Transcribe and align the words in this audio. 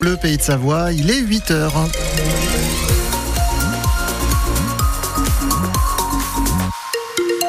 Le 0.00 0.16
pays 0.16 0.36
de 0.36 0.42
Savoie, 0.42 0.92
il 0.92 1.10
est 1.10 1.18
8 1.18 1.50
heures. 1.50 1.88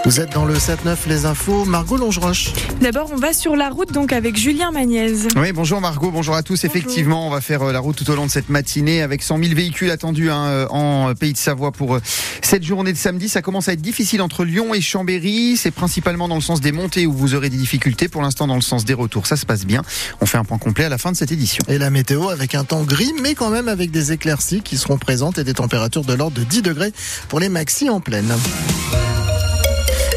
Vous 0.10 0.20
êtes 0.20 0.34
dans 0.34 0.46
le 0.46 0.56
7-9 0.56 1.08
Les 1.08 1.28
Infos, 1.28 1.66
Margot 1.66 1.96
Longeroche. 1.96 2.52
D'abord, 2.82 3.12
on 3.14 3.16
va 3.16 3.32
sur 3.32 3.56
la 3.56 3.70
route 3.70 3.92
donc 3.92 4.12
avec 4.12 4.36
Julien 4.36 4.72
Magnez. 4.72 5.14
Oui, 5.36 5.52
bonjour 5.52 5.82
Margot, 5.82 6.10
bonjour 6.10 6.34
à 6.34 6.42
tous. 6.42 6.64
Effectivement, 6.64 7.28
on 7.28 7.30
va 7.30 7.42
faire 7.42 7.62
euh, 7.62 7.72
la 7.72 7.80
route 7.80 7.96
tout 7.96 8.10
au 8.10 8.16
long 8.16 8.26
de 8.26 8.32
cette 8.32 8.50
matinée 8.50 9.04
avec 9.04 9.22
100 9.22 9.38
000 9.38 9.54
véhicules 9.54 9.92
attendus 9.92 10.32
hein, 10.32 10.48
euh, 10.48 10.68
en 10.70 11.14
Pays 11.14 11.34
de 11.34 11.38
Savoie 11.38 11.72
pour 11.72 11.94
euh, 11.94 12.02
cette 12.42 12.64
journée 12.64 12.92
de 12.92 12.98
samedi. 12.98 13.30
Ça 13.30 13.44
commence 13.44 13.70
à 13.70 13.74
être 13.74 13.84
difficile 13.84 14.24
entre 14.24 14.46
Lyon 14.46 14.74
et 14.74 14.82
Chambéry. 14.82 15.58
C'est 15.58 15.70
principalement 15.70 16.28
dans 16.28 16.34
le 16.34 16.42
sens 16.42 16.60
des 16.60 16.72
montées 16.72 17.06
où 17.06 17.14
vous 17.14 17.36
aurez 17.36 17.52
des 17.52 17.58
difficultés. 17.58 18.08
Pour 18.08 18.24
l'instant, 18.24 18.48
dans 18.48 18.56
le 18.56 18.62
sens 18.62 18.86
des 18.86 18.96
retours, 18.96 19.28
ça 19.28 19.36
se 19.36 19.46
passe 19.46 19.64
bien. 19.64 19.84
On 20.22 20.26
fait 20.26 20.40
un 20.40 20.44
point 20.44 20.58
complet 20.58 20.86
à 20.86 20.90
la 20.90 20.98
fin 20.98 21.12
de 21.12 21.18
cette 21.18 21.32
édition. 21.32 21.64
Et 21.68 21.78
la 21.78 21.92
météo 21.92 22.30
avec 22.30 22.56
un 22.56 22.64
temps 22.64 22.82
gris, 22.82 23.14
mais 23.22 23.36
quand 23.36 23.52
même 23.52 23.68
avec 23.68 23.92
des 23.92 24.12
éclaircies 24.12 24.62
qui 24.64 24.78
seront 24.78 24.98
présentes 24.98 25.38
et 25.38 25.44
des 25.44 25.54
températures 25.54 26.04
de 26.04 26.14
l'ordre 26.14 26.40
de 26.40 26.44
10 26.44 26.64
degrés 26.64 26.94
pour 27.28 27.40
les 27.40 27.50
maxis 27.50 27.92
en 27.92 28.00
pleine. 28.00 28.34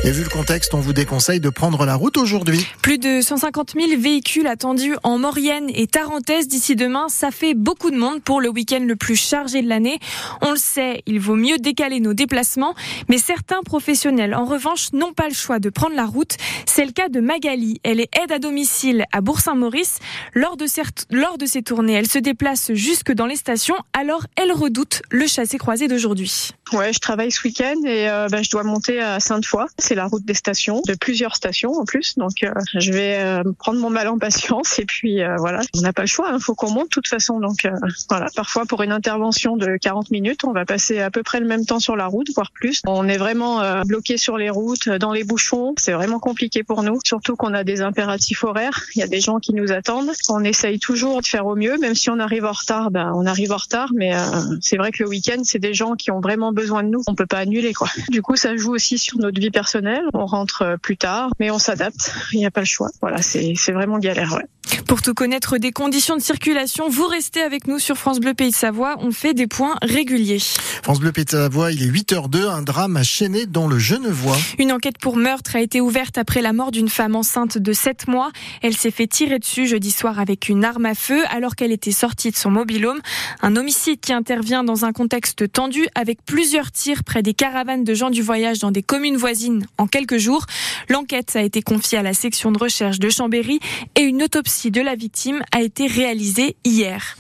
Et 0.05 0.11
vu 0.11 0.25
le 0.25 0.29
contexte, 0.29 0.75
on 0.75 0.81
vous 0.81 0.93
déconseille 0.93 1.39
de 1.39 1.49
prendre 1.49 1.87
la 1.87 1.95
route 1.95 2.17
aujourd'hui. 2.17 2.67
Plus 2.83 2.99
de 2.99 3.21
150 3.21 3.75
000 3.79 4.01
véhicules 4.01 4.49
attendus 4.49 4.97
en 5.05 5.17
Maurienne 5.17 5.71
et 5.73 5.87
Tarentaise 5.87 6.49
d'ici 6.49 6.75
demain. 6.75 7.07
Ça 7.09 7.31
fait 7.31 7.55
beaucoup 7.55 7.93
de 7.93 7.97
monde 7.97 8.21
pour 8.21 8.41
le 8.41 8.49
week-end 8.49 8.81
le 8.85 8.97
plus 8.97 9.15
chargé 9.15 9.63
de 9.63 9.69
l'année. 9.69 10.01
On 10.41 10.51
le 10.51 10.57
sait, 10.57 11.03
il 11.07 11.21
vaut 11.21 11.37
mieux 11.37 11.59
décaler 11.59 12.01
nos 12.01 12.15
déplacements. 12.15 12.75
Mais 13.09 13.19
certains 13.19 13.63
professionnels, 13.63 14.35
en 14.35 14.45
revanche, 14.45 14.93
n'ont 14.93 15.13
pas 15.13 15.29
le 15.29 15.35
choix 15.35 15.61
de 15.61 15.71
prendre 15.71 15.95
la 15.95 16.07
route. 16.07 16.37
C'est 16.67 16.85
le 16.85 16.91
cas 16.91 17.09
de 17.09 17.21
Magali. 17.21 17.81
Elle 17.85 18.01
est 18.01 18.11
aide 18.21 18.33
à 18.33 18.41
domicile 18.41 19.05
à 19.13 19.21
Bourg-Saint-Maurice. 19.21 20.01
Lors 20.35 20.57
de, 20.57 20.67
ses, 20.67 20.83
lors 21.13 21.39
de 21.39 21.47
ses 21.47 21.63
tournées, 21.63 21.93
elle 21.93 22.09
se 22.09 22.19
déplace 22.19 22.73
jusque 22.73 23.13
dans 23.13 23.27
les 23.27 23.37
stations. 23.37 23.77
Alors, 23.93 24.27
elle 24.35 24.51
redoute 24.51 25.03
le 25.11 25.29
chassé-croisé 25.29 25.87
d'aujourd'hui. 25.87 26.51
Ouais, 26.73 26.93
je 26.93 26.99
travaille 26.99 27.31
ce 27.31 27.47
week-end 27.47 27.77
et 27.85 28.09
euh, 28.09 28.27
bah, 28.29 28.43
je 28.43 28.51
dois 28.51 28.65
monter 28.65 28.99
à 28.99 29.21
Sainte-Foy. 29.21 29.67
C'est 29.79 29.92
la 29.95 30.07
route 30.07 30.25
des 30.25 30.35
stations, 30.35 30.83
de 30.87 30.95
plusieurs 30.95 31.37
stations 31.37 31.73
en 31.73 31.85
plus. 31.85 32.17
Donc, 32.17 32.43
euh, 32.43 32.53
je 32.75 32.93
vais 32.93 33.19
euh, 33.19 33.43
prendre 33.59 33.81
mon 33.81 33.91
mal 33.91 34.09
en 34.09 34.19
patience 34.19 34.79
et 34.79 34.85
puis 34.85 35.23
euh, 35.23 35.37
voilà, 35.37 35.61
on 35.77 35.81
n'a 35.81 35.93
pas 35.93 36.03
le 36.03 36.09
choix. 36.09 36.27
Il 36.31 36.35
hein, 36.35 36.39
faut 36.39 36.55
qu'on 36.55 36.71
monte 36.71 36.85
de 36.85 36.89
toute 36.89 37.09
façon. 37.09 37.41
Donc, 37.41 37.65
euh, 37.65 37.71
voilà. 38.09 38.27
Parfois, 38.35 38.67
pour 38.67 38.83
une 38.83 38.93
intervention 38.93 39.57
de 39.57 39.77
40 39.77 40.11
minutes, 40.11 40.45
on 40.45 40.53
va 40.53 40.65
passer 40.65 41.01
à 41.01 41.11
peu 41.11 41.23
près 41.23 41.41
le 41.41 41.47
même 41.47 41.65
temps 41.65 41.81
sur 41.81 41.97
la 41.97 42.07
route, 42.07 42.29
voire 42.35 42.51
plus. 42.53 42.81
On 42.87 43.09
est 43.09 43.19
vraiment 43.19 43.61
euh, 43.61 43.83
bloqué 43.85 44.17
sur 44.17 44.37
les 44.37 44.51
routes, 44.51 44.89
dans 44.89 45.13
les 45.13 45.25
bouchons. 45.25 45.75
C'est 45.79 45.93
vraiment 45.93 46.19
compliqué 46.19 46.63
pour 46.63 46.83
nous, 46.83 46.99
surtout 47.05 47.37
qu'on 47.37 47.55
a 47.55 47.65
des 47.65 47.81
impératifs 47.83 48.45
horaires. 48.45 48.85
Il 48.95 49.01
y 49.01 49.03
a 49.03 49.09
des 49.09 49.21
gens 49.21 49.39
qui 49.39 49.55
nous 49.55 49.73
attendent. 49.73 50.11
On 50.29 50.45
essaye 50.45 50.79
toujours 50.79 51.21
de 51.21 51.27
faire 51.27 51.47
au 51.47 51.57
mieux, 51.57 51.79
même 51.79 51.95
si 51.95 52.11
on 52.11 52.19
arrive 52.19 52.45
en 52.45 52.53
retard. 52.53 52.91
Ben, 52.91 53.13
on 53.15 53.27
arrive 53.27 53.53
en 53.53 53.57
retard, 53.57 53.91
mais 53.95 54.13
c'est 54.61 54.77
vrai 54.77 54.93
que 54.93 55.03
le 55.03 55.09
week-end, 55.09 55.43
c'est 55.45 55.59
des 55.59 55.75
gens 55.75 55.95
qui 55.95 56.11
ont 56.11 56.21
vraiment 56.21 56.53
besoin 56.53 56.83
de 56.83 56.89
nous. 56.89 57.03
On 57.07 57.15
peut 57.15 57.27
pas 57.27 57.39
annuler 57.39 57.73
quoi. 57.73 57.89
Du 58.11 58.23
coup, 58.23 58.37
ça 58.37 58.57
joue 58.57 58.75
aussi 58.75 58.99
sur 58.99 59.19
notre 59.19 59.41
vie 59.41 59.51
personnelle. 59.51 59.82
On 60.15 60.27
rentre 60.27 60.77
plus 60.83 60.97
tard, 60.97 61.31
mais 61.41 61.51
on 61.51 61.59
s'adapte. 61.59 62.13
Il 62.33 62.39
n'y 62.39 62.47
a 62.47 62.51
pas 62.51 62.61
le 62.61 62.67
choix. 62.67 62.89
Voilà, 63.01 63.23
c'est 63.23 63.55
c'est 63.57 63.73
vraiment 63.73 63.99
galère. 63.99 64.33
Ouais. 64.33 64.47
Pour 64.87 65.03
tout 65.03 65.15
connaître 65.15 65.59
des 65.59 65.73
conditions 65.73 66.17
de 66.17 66.23
circulation, 66.23 66.89
vous 66.89 67.07
restez 67.07 67.43
avec 67.43 67.67
nous 67.67 67.79
sur 67.79 67.97
France 67.97 68.21
Bleu 68.21 68.33
Pays 68.35 68.51
de 68.51 68.55
Savoie. 68.55 68.97
On 69.01 69.11
fait 69.11 69.35
des 69.35 69.47
points 69.47 69.77
réguliers. 69.83 70.39
France 70.83 71.01
Bleu 71.01 71.13
Pays 71.13 71.25
de 71.25 71.31
Savoie, 71.31 71.73
il 71.73 71.83
est 71.83 71.91
8h02. 71.91 72.49
Un 72.49 72.63
drame 72.63 72.97
a 72.97 73.03
chaîné 73.03 73.47
dans 73.47 73.67
le 73.67 73.79
Genevois. 73.79 74.37
Une 74.59 74.73
enquête 74.73 74.99
pour 74.99 75.17
meurtre 75.17 75.57
a 75.57 75.61
été 75.61 75.81
ouverte 75.81 76.17
après 76.17 76.43
la 76.43 76.53
mort 76.53 76.71
d'une 76.71 76.89
femme 76.89 77.17
enceinte 77.17 77.59
de 77.59 77.73
7 77.73 78.07
mois. 78.09 78.31
Elle 78.63 78.77
s'est 78.77 78.91
fait 78.91 79.07
tirer 79.07 79.39
dessus 79.39 79.67
jeudi 79.67 79.91
soir 79.91 80.21
avec 80.21 80.49
une 80.49 80.65
arme 80.65 80.87
à 80.87 80.95
feu 80.95 81.23
alors 81.31 81.57
qu'elle 81.57 81.73
était 81.73 81.93
sortie 81.93 82.31
de 82.31 82.37
son 82.37 82.51
mobilhome. 82.51 83.01
Un 83.43 83.57
homicide 83.57 84.01
qui 84.01 84.13
intervient 84.13 84.63
dans 84.65 84.85
un 84.85 84.93
contexte 84.93 85.51
tendu 85.51 85.87
avec 85.95 86.25
plusieurs 86.25 86.71
tirs 86.71 87.03
près 87.05 87.23
des 87.23 87.35
caravanes 87.35 87.85
de 87.85 87.95
gens 87.95 88.11
du 88.11 88.23
voyage 88.23 88.61
dans 88.61 88.71
des 88.71 88.83
communes 88.83 89.17
voisines 89.17 89.67
en 89.79 89.87
quelques 89.87 90.19
jours. 90.19 90.47
L'enquête 90.89 91.37
a 91.37 91.43
été 91.43 91.63
confiée 91.63 91.99
à 91.99 92.03
la 92.03 92.15
section 92.15 92.53
de 92.53 92.59
recherche 92.59 92.99
de 92.99 93.11
Chambéry 93.11 93.61
et 93.97 94.03
une 94.03 94.23
autopsie 94.23 94.71
de 94.71 94.81
la 94.81 94.95
victime 94.95 95.43
a 95.53 95.63
été 95.63 95.87
réalisée 95.87 96.57
hier. 96.65 97.17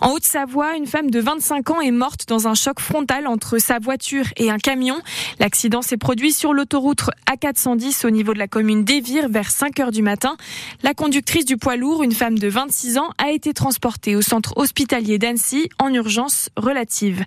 En 0.00 0.12
Haute-Savoie, 0.12 0.76
une 0.76 0.86
femme 0.86 1.10
de 1.10 1.20
25 1.20 1.70
ans 1.70 1.80
est 1.80 1.90
morte 1.90 2.28
dans 2.28 2.48
un 2.48 2.54
choc 2.54 2.80
frontal 2.80 3.26
entre 3.26 3.58
sa 3.58 3.78
voiture 3.78 4.24
et 4.36 4.50
un 4.50 4.58
camion. 4.58 5.00
L'accident 5.38 5.82
s'est 5.82 5.96
produit 5.96 6.32
sur 6.32 6.52
l'autoroute 6.52 7.02
A410 7.30 8.06
au 8.06 8.10
niveau 8.10 8.34
de 8.34 8.38
la 8.38 8.48
commune 8.48 8.84
d'Evire 8.84 9.28
vers 9.28 9.50
5 9.50 9.80
heures 9.80 9.90
du 9.90 10.02
matin. 10.02 10.36
La 10.82 10.94
conductrice 10.94 11.44
du 11.44 11.56
poids 11.56 11.76
lourd, 11.76 12.02
une 12.02 12.12
femme 12.12 12.38
de 12.38 12.48
26 12.48 12.98
ans, 12.98 13.10
a 13.18 13.30
été 13.30 13.52
transportée 13.52 14.16
au 14.16 14.22
centre 14.22 14.52
hospitalier 14.56 15.18
d'Annecy 15.18 15.68
en 15.78 15.92
urgence 15.92 16.50
relative. 16.56 17.24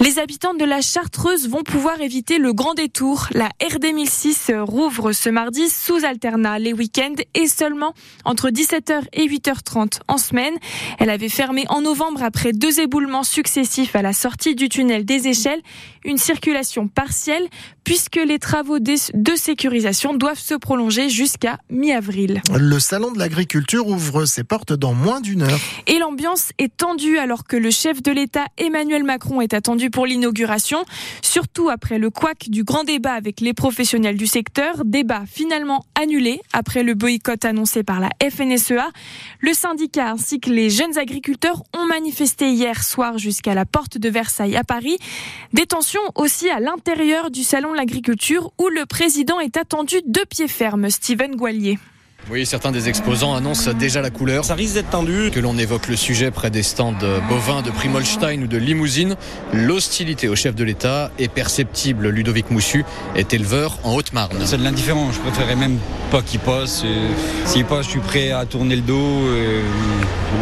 Les 0.00 0.18
habitants 0.18 0.54
de 0.54 0.64
la 0.64 0.80
Chartreuse 0.80 1.48
vont 1.48 1.62
pouvoir 1.62 2.00
éviter 2.00 2.38
le 2.38 2.52
grand 2.52 2.74
détour. 2.74 3.28
La 3.32 3.48
RD 3.62 3.94
1006 3.98 4.52
rouvre 4.60 5.10
ce 5.10 5.28
mardi 5.28 5.68
sous 5.68 6.04
alternat 6.04 6.60
les 6.60 6.72
week-ends 6.72 7.20
et 7.34 7.48
seulement 7.48 7.94
entre 8.24 8.48
17h 8.48 9.02
et 9.12 9.26
8h30 9.26 9.98
en 10.06 10.18
semaine. 10.18 10.54
Elle 11.00 11.10
avait 11.10 11.28
fermé 11.28 11.64
en 11.68 11.80
novembre 11.80 12.22
après 12.22 12.52
deux 12.52 12.78
éboulements 12.78 13.24
successifs 13.24 13.96
à 13.96 14.02
la 14.02 14.12
sortie 14.12 14.54
du 14.54 14.68
tunnel 14.68 15.04
des 15.04 15.26
échelles. 15.26 15.60
Une 16.04 16.16
circulation 16.16 16.86
partielle 16.86 17.48
puisque 17.82 18.16
les 18.16 18.38
travaux 18.38 18.78
de 18.78 19.34
sécurisation 19.34 20.14
doivent 20.14 20.38
se 20.38 20.54
prolonger 20.54 21.08
jusqu'à 21.08 21.58
mi-avril. 21.68 22.42
Le 22.54 22.78
salon 22.78 23.10
de 23.10 23.18
l'agriculture 23.18 23.88
ouvre 23.88 24.26
ses 24.26 24.44
portes 24.44 24.74
dans 24.74 24.92
moins 24.92 25.20
d'une 25.20 25.42
heure. 25.42 25.58
Et 25.86 25.98
l'ambiance 25.98 26.50
est 26.58 26.76
tendue 26.76 27.18
alors 27.18 27.44
que 27.44 27.56
le 27.56 27.70
chef 27.70 28.02
de 28.02 28.12
l'État 28.12 28.44
Emmanuel 28.58 29.04
Macron 29.04 29.40
est 29.40 29.54
attendu 29.54 29.90
pour 29.90 30.06
l'inauguration, 30.06 30.84
surtout 31.22 31.68
après 31.68 31.98
le 31.98 32.10
couac 32.10 32.48
du 32.48 32.62
grand 32.62 32.84
débat 32.84 33.14
avec 33.14 33.40
les 33.40 33.54
professionnels 33.54 33.87
du 33.96 34.26
secteur, 34.26 34.84
débat 34.84 35.22
finalement 35.26 35.86
annulé 35.98 36.42
après 36.52 36.82
le 36.82 36.92
boycott 36.92 37.46
annoncé 37.46 37.82
par 37.82 38.00
la 38.00 38.10
FNSEA. 38.22 38.90
Le 39.40 39.54
syndicat 39.54 40.10
ainsi 40.10 40.40
que 40.40 40.50
les 40.50 40.68
jeunes 40.68 40.98
agriculteurs 40.98 41.62
ont 41.74 41.86
manifesté 41.86 42.50
hier 42.50 42.84
soir 42.84 43.16
jusqu'à 43.16 43.54
la 43.54 43.64
porte 43.64 43.96
de 43.96 44.10
Versailles 44.10 44.56
à 44.56 44.64
Paris. 44.64 44.98
Des 45.54 45.64
tensions 45.64 46.02
aussi 46.16 46.50
à 46.50 46.60
l'intérieur 46.60 47.30
du 47.30 47.42
salon 47.42 47.72
de 47.72 47.76
l'agriculture 47.76 48.52
où 48.58 48.68
le 48.68 48.84
président 48.84 49.40
est 49.40 49.56
attendu 49.56 49.96
de 50.04 50.20
pied 50.28 50.48
ferme, 50.48 50.90
Steven 50.90 51.34
Goualier. 51.34 51.78
Oui, 52.30 52.44
certains 52.44 52.72
des 52.72 52.90
exposants 52.90 53.34
annoncent 53.34 53.72
déjà 53.72 54.02
la 54.02 54.10
couleur. 54.10 54.44
Ça 54.44 54.54
risque 54.54 54.74
d'être 54.74 54.90
tendu. 54.90 55.30
Que 55.32 55.40
l'on 55.40 55.56
évoque 55.56 55.88
le 55.88 55.96
sujet 55.96 56.30
près 56.30 56.50
des 56.50 56.62
stands 56.62 56.92
bovins 57.26 57.62
de 57.62 57.70
Primolstein 57.70 58.42
ou 58.42 58.46
de 58.46 58.58
Limousine, 58.58 59.16
l'hostilité 59.54 60.28
au 60.28 60.36
chef 60.36 60.54
de 60.54 60.62
l'État 60.62 61.10
est 61.18 61.28
perceptible. 61.28 62.08
Ludovic 62.10 62.50
Moussu 62.50 62.84
est 63.16 63.32
éleveur 63.32 63.78
en 63.82 63.94
Haute-Marne. 63.94 64.36
C'est 64.44 64.58
de 64.58 64.62
l'indifférent. 64.62 65.10
Je 65.10 65.20
préférerais 65.20 65.56
même 65.56 65.78
pas 66.10 66.20
qu'il 66.20 66.40
passe. 66.40 66.84
S'il 67.46 67.64
passe, 67.64 67.86
je 67.86 67.90
suis 67.92 68.00
prêt 68.00 68.30
à 68.30 68.44
tourner 68.44 68.76
le 68.76 68.82
dos. 68.82 69.22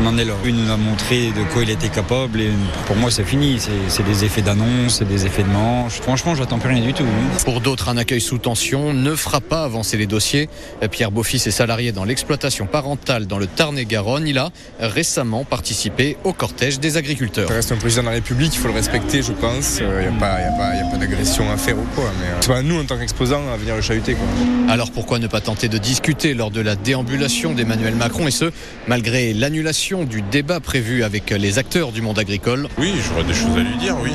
On 0.03 0.06
en 0.06 0.19
est 0.19 0.25
là. 0.25 0.34
Il 0.44 0.56
nous 0.56 0.72
a 0.72 0.76
montré 0.76 1.28
de 1.28 1.44
quoi 1.53 1.62
il 1.62 1.70
était 1.70 1.88
capable 1.88 2.41
et 2.41 2.50
pour 2.87 2.97
moi, 2.97 3.12
c'est 3.12 3.22
fini. 3.25 3.60
C'est 3.87 4.04
des 4.04 4.25
effets 4.25 4.43
d'annonce, 4.43 4.97
c'est 4.98 5.08
des 5.08 5.25
effets 5.25 5.44
de 5.44 5.50
manche. 5.50 6.00
Franchement, 6.00 6.34
j'attends 6.34 6.58
plus 6.58 6.70
rien 6.70 6.82
du 6.82 6.94
tout. 6.94 7.06
Pour 7.44 7.60
d'autres, 7.60 7.91
un 7.91 7.97
accueil 7.97 8.20
sous 8.20 8.38
tension 8.38 8.93
ne 8.93 9.14
fera 9.14 9.41
pas 9.41 9.62
avancer 9.62 9.97
les 9.97 10.06
dossiers. 10.08 10.48
Pierre 10.91 11.12
Beaufils 11.12 11.47
est 11.47 11.50
salarié 11.66 11.91
dans 11.91 12.04
l'exploitation 12.04 12.66
parentale 12.66 13.27
dans 13.27 13.38
le 13.38 13.49
Tarn-et-Garonne. 13.49 14.28
Il 14.28 14.38
a 14.38 14.53
récemment 14.78 15.43
participé 15.43 16.16
au 16.22 16.32
cortège 16.32 16.78
des 16.78 16.97
agriculteurs. 16.97 17.49
Ça 17.49 17.54
reste 17.54 17.72
un 17.72 17.77
président 17.77 18.03
de 18.03 18.06
la 18.06 18.12
République, 18.12 18.54
il 18.54 18.59
faut 18.59 18.69
le 18.69 18.75
respecter, 18.75 19.21
je 19.21 19.32
pense. 19.32 19.81
Il 19.81 19.88
n'y 19.88 20.06
a 20.06 20.12
pas, 20.12 20.37
pas, 20.56 20.91
pas 20.93 20.97
d'agression 20.97 21.50
à 21.50 21.56
faire 21.56 21.76
ou 21.76 21.84
quoi. 21.97 22.05
Mais 22.21 22.26
c'est 22.41 22.53
pas 22.53 22.62
nous, 22.62 22.78
en 22.81 22.84
tant 22.84 22.97
qu'exposants, 22.97 23.43
à 23.53 23.56
venir 23.56 23.75
le 23.75 23.82
chahuter. 23.82 24.15
Quoi. 24.15 24.72
Alors 24.72 24.93
pourquoi 24.93 25.19
ne 25.19 25.26
pas 25.26 25.41
tenter 25.41 25.66
de 25.66 25.78
discuter 25.78 26.34
lors 26.34 26.53
de 26.53 26.60
la 26.60 26.76
déambulation 26.76 27.53
d'Emmanuel 27.53 27.97
Macron 27.97 28.28
et 28.28 28.31
ce, 28.31 28.53
malgré 28.87 29.34
l'annulation 29.34 30.05
du 30.05 30.22
débat 30.22 30.60
prévu 30.60 31.03
avec 31.03 31.31
les 31.31 31.59
acteurs 31.59 31.91
du 31.91 32.00
monde 32.00 32.21
agricole? 32.21 32.69
Oui, 32.79 32.94
j'aurais 33.08 33.25
des 33.25 33.35
choses 33.35 33.56
à 33.56 33.62
lui 33.62 33.76
dire, 33.79 33.96
oui. 34.00 34.12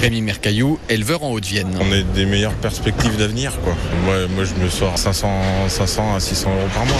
Rémi 0.00 0.22
Mercaillou, 0.22 0.78
éleveur 0.88 1.24
en 1.24 1.32
Haute-Vienne. 1.32 1.76
On 1.80 1.90
a 1.90 2.00
des 2.14 2.26
meilleures 2.26 2.54
perspectives 2.54 3.16
d'avenir, 3.16 3.58
quoi. 3.64 3.74
Moi, 4.04 4.28
moi, 4.36 4.44
je 4.44 4.54
me 4.62 4.70
sors 4.70 4.96
500, 4.96 5.28
500 5.66 6.14
à 6.14 6.20
600 6.20 6.48
euros 6.48 6.68
par 6.72 6.86
mois 6.86 6.91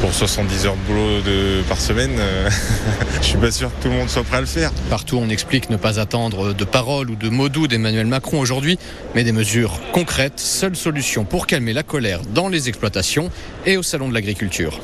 pour 0.00 0.14
70 0.14 0.66
heures 0.66 0.76
de 0.76 0.86
boulot 0.86 1.20
de, 1.20 1.62
par 1.68 1.78
semaine, 1.78 2.16
euh, 2.18 2.48
je 3.20 3.26
suis 3.26 3.36
pas 3.36 3.50
sûr 3.50 3.68
que 3.68 3.82
tout 3.82 3.88
le 3.88 3.94
monde 3.94 4.08
soit 4.08 4.22
prêt 4.22 4.38
à 4.38 4.40
le 4.40 4.46
faire. 4.46 4.72
Partout, 4.88 5.18
on 5.18 5.28
explique 5.28 5.70
ne 5.70 5.76
pas 5.76 6.00
attendre 6.00 6.54
de 6.54 6.64
paroles 6.64 7.10
ou 7.10 7.16
de 7.16 7.28
mots 7.28 7.48
doux 7.48 7.68
d'Emmanuel 7.68 8.06
Macron 8.06 8.40
aujourd'hui, 8.40 8.78
mais 9.14 9.24
des 9.24 9.32
mesures 9.32 9.78
concrètes, 9.92 10.40
seule 10.40 10.76
solution 10.76 11.24
pour 11.24 11.46
calmer 11.46 11.72
la 11.72 11.82
colère 11.82 12.22
dans 12.34 12.48
les 12.48 12.68
exploitations 12.68 13.30
et 13.66 13.76
au 13.76 13.82
salon 13.82 14.08
de 14.08 14.14
l'agriculture. 14.14 14.80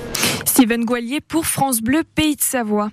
Steven 0.57 0.87
Goualier 0.87 1.21
pour 1.21 1.45
France 1.45 1.83
Bleu 1.83 2.03
Pays 2.03 2.35
de 2.35 2.41
Savoie. 2.41 2.91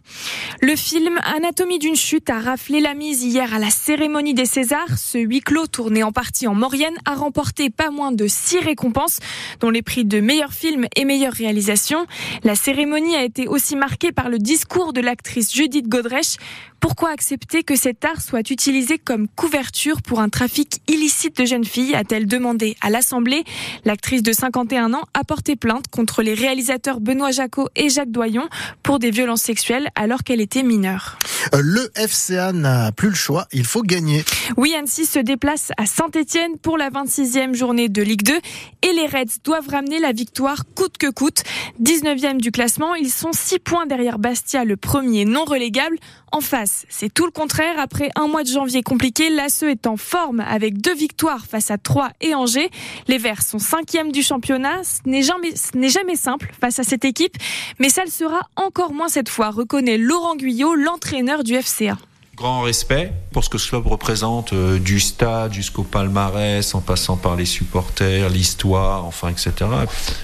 Le 0.61 0.75
film 0.75 1.17
Anatomie 1.23 1.79
d'une 1.79 1.95
chute 1.95 2.29
a 2.29 2.41
raflé 2.41 2.81
la 2.81 2.93
mise 2.93 3.23
hier 3.23 3.53
à 3.53 3.57
la 3.57 3.69
cérémonie 3.69 4.33
des 4.33 4.45
Césars. 4.45 4.97
Ce 4.97 5.17
huis 5.17 5.39
clos 5.39 5.67
tourné 5.67 6.03
en 6.03 6.11
partie 6.11 6.45
en 6.45 6.55
Maurienne 6.55 6.97
a 7.05 7.15
remporté 7.15 7.69
pas 7.69 7.89
moins 7.89 8.11
de 8.11 8.27
six 8.27 8.59
récompenses, 8.59 9.19
dont 9.61 9.69
les 9.69 9.81
prix 9.81 10.03
de 10.03 10.19
meilleur 10.19 10.51
film 10.51 10.87
et 10.97 11.05
meilleure 11.05 11.31
réalisation. 11.31 12.05
La 12.43 12.55
cérémonie 12.55 13.15
a 13.15 13.23
été 13.23 13.47
aussi 13.47 13.77
marquée 13.77 14.11
par 14.11 14.27
le 14.27 14.39
discours 14.39 14.91
de 14.91 14.99
l'actrice 14.99 15.53
Judith 15.53 15.87
Godrèche. 15.87 16.35
Pourquoi 16.81 17.11
accepter 17.11 17.63
que 17.63 17.77
cet 17.77 18.03
art 18.03 18.19
soit 18.19 18.51
utilisé 18.51 18.97
comme 18.97 19.29
couverture 19.29 20.01
pour 20.01 20.19
un 20.19 20.27
trafic 20.27 20.81
illicite 20.89 21.37
de 21.37 21.45
jeunes 21.45 21.63
filles 21.63 21.95
a-t-elle 21.95 22.27
demandé 22.27 22.75
à 22.81 22.89
l'Assemblée. 22.89 23.45
L'actrice 23.85 24.21
de 24.21 24.33
51 24.33 24.93
ans 24.93 25.05
a 25.13 25.23
porté 25.23 25.55
plainte 25.55 25.87
contre 25.87 26.21
les 26.23 26.33
réalisateurs 26.33 26.99
Benoît 26.99 27.31
Et 27.75 27.89
Jacques 27.89 28.11
Doyon 28.11 28.47
pour 28.81 28.99
des 28.99 29.11
violences 29.11 29.41
sexuelles 29.41 29.89
alors 29.95 30.23
qu'elle 30.23 30.41
était 30.41 30.63
mineure. 30.63 31.17
Le 31.53 31.91
FCA 31.95 32.51
n'a 32.53 32.91
plus 32.91 33.09
le 33.09 33.15
choix, 33.15 33.47
il 33.51 33.65
faut 33.65 33.81
gagner. 33.81 34.23
Oui, 34.57 34.73
Annecy 34.77 35.05
se 35.05 35.19
déplace 35.19 35.71
à 35.77 35.85
Saint-Etienne 35.85 36.57
pour 36.61 36.77
la 36.77 36.89
26e 36.89 37.53
journée 37.53 37.89
de 37.89 38.01
Ligue 38.01 38.23
2 38.23 38.33
et 38.33 38.93
les 38.93 39.07
Reds 39.07 39.39
doivent 39.43 39.67
ramener 39.67 39.99
la 39.99 40.11
victoire 40.11 40.63
coûte 40.75 40.97
que 40.97 41.09
coûte. 41.11 41.43
19e 41.81 42.37
du 42.37 42.51
classement, 42.51 42.95
ils 42.95 43.11
sont 43.11 43.33
6 43.33 43.59
points 43.59 43.85
derrière 43.85 44.19
Bastia, 44.19 44.63
le 44.63 44.77
premier 44.77 45.25
non 45.25 45.45
relégable. 45.45 45.97
En 46.33 46.41
face, 46.41 46.87
c'est 46.89 47.13
tout 47.13 47.25
le 47.25 47.31
contraire. 47.31 47.75
Après 47.77 48.09
un 48.15 48.27
mois 48.27 48.41
de 48.41 48.47
janvier 48.47 48.81
compliqué, 48.81 49.29
l'ASE 49.29 49.61
est 49.63 49.85
en 49.85 49.97
forme 49.97 50.39
avec 50.39 50.81
deux 50.81 50.95
victoires 50.95 51.45
face 51.45 51.69
à 51.69 51.77
Troyes 51.77 52.09
et 52.21 52.33
Angers. 52.33 52.71
Les 53.07 53.19
Verts 53.19 53.43
sont 53.43 53.59
cinquièmes 53.59 54.11
du 54.11 54.23
championnat. 54.23 54.83
Ce 54.83 55.07
n'est 55.07 55.21
jamais, 55.21 55.53
jamais 55.89 56.15
simple 56.15 56.51
face 56.59 56.79
à 56.79 56.83
cette 56.83 57.05
équipe, 57.05 57.37
mais 57.77 57.89
ça 57.89 58.03
le 58.03 58.09
sera 58.09 58.49
encore 58.55 58.93
moins 58.93 59.09
cette 59.09 59.29
fois, 59.29 59.51
reconnaît 59.51 59.99
Laurent 59.99 60.35
Guyot, 60.35 60.73
l'entraîneur 60.73 61.43
du 61.43 61.55
FCA. 61.55 61.97
Grand 62.35 62.61
respect 62.61 63.13
pour 63.31 63.43
ce 63.43 63.49
que 63.49 63.59
ce 63.59 63.69
club 63.69 63.85
représente, 63.85 64.53
euh, 64.53 64.79
du 64.79 64.99
stade 64.99 65.53
jusqu'au 65.53 65.83
palmarès, 65.83 66.73
en 66.73 66.81
passant 66.81 67.15
par 67.15 67.35
les 67.35 67.45
supporters, 67.45 68.27
l'histoire, 68.29 69.05
enfin, 69.05 69.29
etc. 69.29 69.53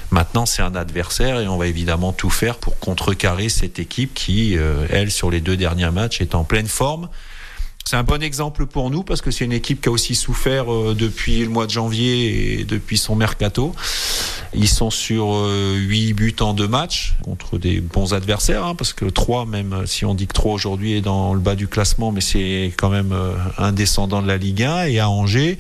Maintenant, 0.09 0.47
c'est 0.47 0.63
un 0.63 0.73
adversaire 0.73 1.39
et 1.39 1.47
on 1.47 1.57
va 1.57 1.67
évidemment 1.67 2.11
tout 2.11 2.31
faire 2.31 2.57
pour 2.57 2.79
contrecarrer 2.79 3.47
cette 3.47 3.77
équipe 3.77 4.15
qui, 4.15 4.57
euh, 4.57 4.87
elle, 4.89 5.11
sur 5.11 5.29
les 5.29 5.39
deux 5.39 5.55
derniers 5.55 5.91
matchs, 5.91 6.19
est 6.19 6.33
en 6.33 6.43
pleine 6.43 6.67
forme. 6.67 7.09
C'est 7.89 7.95
un 7.95 8.03
bon 8.03 8.21
exemple 8.21 8.67
pour 8.67 8.91
nous 8.91 9.01
parce 9.01 9.19
que 9.19 9.31
c'est 9.31 9.45
une 9.45 9.51
équipe 9.51 9.81
qui 9.81 9.89
a 9.89 9.91
aussi 9.91 10.13
souffert 10.13 10.71
euh, 10.71 10.93
depuis 10.93 11.39
le 11.39 11.49
mois 11.49 11.65
de 11.65 11.71
janvier 11.71 12.59
et 12.59 12.63
depuis 12.63 12.99
son 12.99 13.15
mercato. 13.15 13.73
Ils 14.53 14.67
sont 14.67 14.91
sur 14.91 15.33
euh, 15.33 15.73
8 15.75 16.13
buts 16.13 16.35
en 16.39 16.53
deux 16.53 16.67
matchs 16.67 17.15
contre 17.23 17.57
des 17.57 17.81
bons 17.81 18.13
adversaires, 18.13 18.63
hein, 18.63 18.75
parce 18.75 18.93
que 18.93 19.05
3, 19.05 19.47
même 19.47 19.87
si 19.87 20.05
on 20.05 20.13
dit 20.13 20.27
que 20.27 20.33
3 20.33 20.53
aujourd'hui 20.53 20.93
est 20.97 21.01
dans 21.01 21.33
le 21.33 21.39
bas 21.39 21.55
du 21.55 21.67
classement, 21.67 22.11
mais 22.11 22.21
c'est 22.21 22.71
quand 22.77 22.91
même 22.91 23.11
euh, 23.11 23.33
un 23.57 23.71
descendant 23.71 24.21
de 24.21 24.27
la 24.27 24.37
Ligue 24.37 24.61
1 24.61 24.83
et 24.83 24.99
à 24.99 25.09
Angers. 25.09 25.57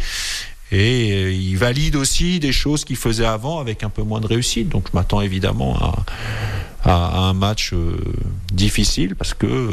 Et 0.71 1.11
euh, 1.11 1.31
il 1.31 1.57
valide 1.57 1.95
aussi 1.95 2.39
des 2.39 2.51
choses 2.51 2.85
qu'il 2.85 2.95
faisait 2.95 3.25
avant 3.25 3.59
avec 3.59 3.83
un 3.83 3.89
peu 3.89 4.03
moins 4.03 4.19
de 4.19 4.27
réussite. 4.27 4.69
Donc 4.69 4.85
je 4.91 4.95
m'attends 4.95 5.21
évidemment 5.21 5.75
à, 5.77 6.05
à, 6.83 7.17
un 7.19 7.33
match 7.33 7.73
euh, 7.73 7.97
difficile 8.53 9.15
parce 9.15 9.33
que 9.33 9.45
euh, 9.45 9.69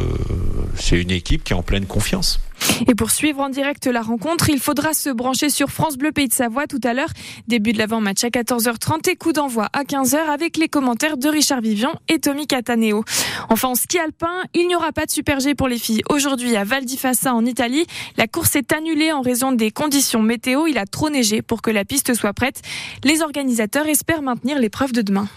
c'est 0.76 1.00
une 1.00 1.10
équipe 1.10 1.44
qui 1.44 1.52
est 1.52 1.56
en 1.56 1.62
pleine 1.62 1.86
confiance. 1.86 2.40
Et 2.88 2.94
pour 2.94 3.10
suivre 3.10 3.40
en 3.40 3.48
direct 3.48 3.86
la 3.86 4.02
rencontre, 4.02 4.48
il 4.50 4.58
faudra 4.58 4.94
se 4.94 5.10
brancher 5.10 5.50
sur 5.50 5.70
France 5.70 5.96
Bleu 5.96 6.12
Pays 6.12 6.28
de 6.28 6.32
Savoie 6.32 6.66
tout 6.66 6.80
à 6.84 6.94
l'heure. 6.94 7.10
Début 7.48 7.72
de 7.72 7.78
l'avant-match 7.78 8.24
à 8.24 8.28
14h30 8.28 9.10
et 9.10 9.16
coup 9.16 9.32
d'envoi 9.32 9.68
à 9.72 9.82
15h 9.84 10.16
avec 10.16 10.56
les 10.56 10.68
commentaires 10.68 11.16
de 11.16 11.28
Richard 11.28 11.60
Vivian 11.60 11.92
et 12.08 12.18
Tommy 12.18 12.46
Cataneo. 12.46 13.04
Enfin, 13.50 13.68
en 13.68 13.74
ski 13.74 13.98
alpin, 13.98 14.42
il 14.54 14.66
n'y 14.68 14.74
aura 14.74 14.92
pas 14.92 15.06
de 15.06 15.10
Super 15.10 15.40
G 15.40 15.54
pour 15.54 15.68
les 15.68 15.78
filles 15.78 16.02
aujourd'hui 16.08 16.56
à 16.56 16.64
Val 16.64 16.84
di 16.84 16.96
Fassa 16.96 17.34
en 17.34 17.44
Italie. 17.44 17.86
La 18.16 18.26
course 18.26 18.56
est 18.56 18.72
annulée 18.72 19.12
en 19.12 19.20
raison 19.20 19.52
des 19.52 19.70
conditions 19.70 20.22
météo. 20.22 20.66
Il 20.66 20.78
a 20.78 20.86
trop 20.86 21.10
neigé 21.10 21.42
pour 21.42 21.62
que 21.62 21.70
la 21.70 21.84
piste 21.84 22.14
soit 22.14 22.32
prête. 22.32 22.62
Les 23.04 23.22
organisateurs 23.22 23.86
espèrent 23.86 24.22
maintenir 24.22 24.58
l'épreuve 24.58 24.92
de 24.92 25.02
demain. 25.02 25.28